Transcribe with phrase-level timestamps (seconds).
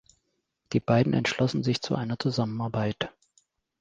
[0.73, 3.13] Die beiden entschlossen sich zu einer Zusammenarbeit.